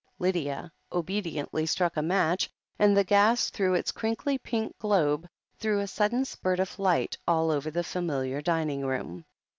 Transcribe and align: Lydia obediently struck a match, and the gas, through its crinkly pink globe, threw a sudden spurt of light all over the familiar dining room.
Lydia 0.17 0.71
obediently 0.91 1.63
struck 1.67 1.95
a 1.95 2.01
match, 2.01 2.49
and 2.79 2.97
the 2.97 3.03
gas, 3.03 3.51
through 3.51 3.75
its 3.75 3.91
crinkly 3.91 4.39
pink 4.39 4.75
globe, 4.79 5.27
threw 5.59 5.79
a 5.79 5.85
sudden 5.85 6.25
spurt 6.25 6.59
of 6.59 6.79
light 6.79 7.19
all 7.27 7.51
over 7.51 7.69
the 7.69 7.83
familiar 7.83 8.41
dining 8.41 8.83
room. 8.83 9.25